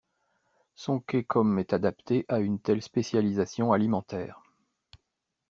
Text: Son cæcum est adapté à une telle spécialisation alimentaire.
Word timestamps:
Son 0.73 0.99
cæcum 0.99 1.59
est 1.59 1.73
adapté 1.73 2.25
à 2.27 2.39
une 2.39 2.59
telle 2.59 2.81
spécialisation 2.81 3.71
alimentaire. 3.71 4.41